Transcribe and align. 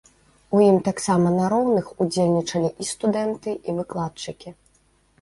У 0.59 0.61
ім 0.67 0.79
таксама 0.87 1.27
на 1.35 1.45
роўных 1.53 1.93
удзельнічалі 2.03 2.75
і 2.87 2.91
студэнты, 2.93 3.49
і 3.67 3.81
выкладчыкі. 3.81 4.61